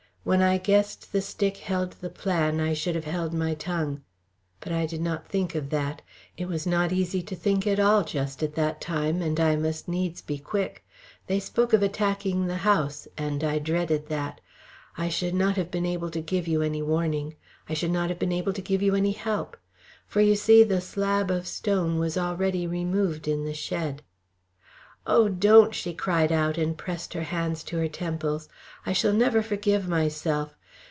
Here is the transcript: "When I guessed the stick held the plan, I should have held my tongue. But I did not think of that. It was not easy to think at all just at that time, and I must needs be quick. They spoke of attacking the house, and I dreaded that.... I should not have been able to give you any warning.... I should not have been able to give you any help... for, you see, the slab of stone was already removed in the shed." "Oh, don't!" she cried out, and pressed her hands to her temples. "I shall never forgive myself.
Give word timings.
"When 0.23 0.43
I 0.43 0.59
guessed 0.59 1.11
the 1.13 1.21
stick 1.21 1.57
held 1.57 1.93
the 1.93 2.09
plan, 2.11 2.59
I 2.59 2.73
should 2.73 2.93
have 2.93 3.05
held 3.05 3.33
my 3.33 3.55
tongue. 3.55 4.03
But 4.59 4.71
I 4.71 4.85
did 4.85 5.01
not 5.01 5.27
think 5.27 5.55
of 5.55 5.71
that. 5.71 6.03
It 6.37 6.47
was 6.47 6.67
not 6.67 6.93
easy 6.93 7.23
to 7.23 7.35
think 7.35 7.65
at 7.65 7.79
all 7.79 8.03
just 8.03 8.43
at 8.43 8.53
that 8.53 8.79
time, 8.79 9.23
and 9.23 9.39
I 9.39 9.55
must 9.55 9.87
needs 9.87 10.21
be 10.21 10.37
quick. 10.37 10.85
They 11.25 11.39
spoke 11.39 11.73
of 11.73 11.81
attacking 11.81 12.45
the 12.45 12.57
house, 12.57 13.07
and 13.17 13.43
I 13.43 13.57
dreaded 13.57 14.09
that.... 14.09 14.41
I 14.95 15.09
should 15.09 15.33
not 15.33 15.55
have 15.55 15.71
been 15.71 15.87
able 15.87 16.11
to 16.11 16.21
give 16.21 16.47
you 16.47 16.61
any 16.61 16.83
warning.... 16.83 17.33
I 17.67 17.73
should 17.73 17.89
not 17.91 18.11
have 18.11 18.19
been 18.19 18.31
able 18.31 18.53
to 18.53 18.61
give 18.61 18.83
you 18.83 18.93
any 18.93 19.13
help... 19.13 19.57
for, 20.05 20.21
you 20.21 20.35
see, 20.35 20.63
the 20.63 20.81
slab 20.81 21.31
of 21.31 21.47
stone 21.47 21.97
was 21.97 22.15
already 22.15 22.67
removed 22.67 23.27
in 23.27 23.43
the 23.43 23.55
shed." 23.55 24.03
"Oh, 25.07 25.29
don't!" 25.29 25.73
she 25.73 25.95
cried 25.95 26.31
out, 26.31 26.59
and 26.59 26.77
pressed 26.77 27.15
her 27.15 27.23
hands 27.23 27.63
to 27.63 27.77
her 27.79 27.87
temples. 27.87 28.47
"I 28.85 28.93
shall 28.93 29.13
never 29.13 29.41
forgive 29.41 29.87
myself. 29.87 30.55